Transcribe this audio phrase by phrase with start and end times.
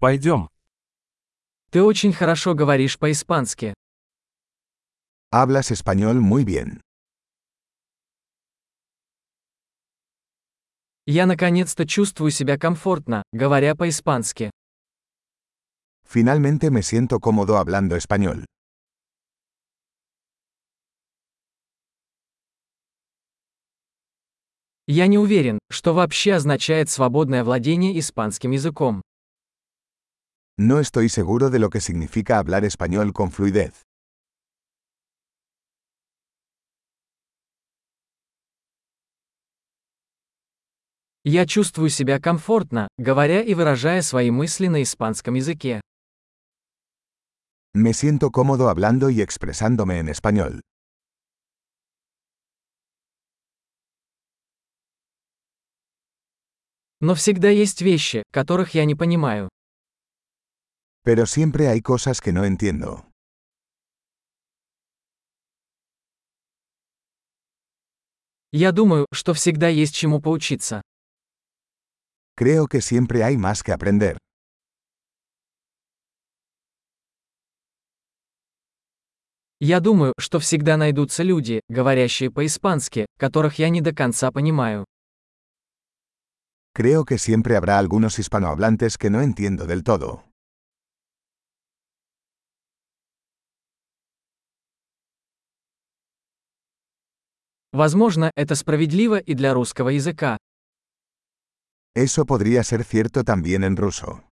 [0.00, 0.48] Пойдем.
[1.70, 3.74] Ты очень хорошо говоришь по-испански.
[5.32, 6.80] Hablas español muy bien.
[11.04, 14.50] Я наконец-то чувствую себя комфортно, говоря по-испански.
[16.06, 18.44] Finalmente me siento cómodo hablando español.
[24.86, 29.02] Я не уверен, что вообще означает свободное владение испанским языком.
[30.60, 33.84] No estoy seguro de lo que significa hablar español con fluidez.
[41.24, 45.80] Я чувствую себя комфортно, говоря и выражая свои мысли на испанском языке.
[47.74, 50.60] Me siento cómodo hablando y expresándome en español.
[57.00, 59.48] Но всегда есть вещи, которых я не понимаю.
[61.08, 63.06] Pero siempre hay cosas que no entiendo.
[68.52, 70.82] Я думаю, что всегда есть чему поучиться.
[72.36, 74.18] Creo que siempre hay más que aprender.
[79.60, 84.84] Я думаю, что всегда найдутся люди, говорящие по-испански, которых я не до конца понимаю.
[86.74, 90.27] Creo que siempre habrá algunos hispanohablantes que no entiendo del todo.
[97.72, 100.38] Возможно, это справедливо и для русского языка.
[101.94, 104.22] Eso podría ser cierto también en ruso.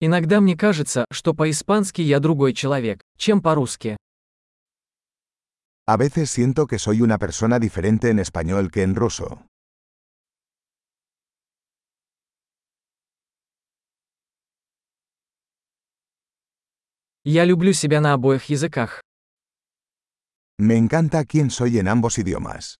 [0.00, 3.96] Иногда мне кажется, что по-испански я другой человек, чем по-русски.
[5.88, 9.46] A veces siento que soy una persona diferente en español que en ruso.
[17.28, 19.00] Я люблю себя на обоих языках.
[20.60, 22.76] Me encanta quién soy en ambos idiomas.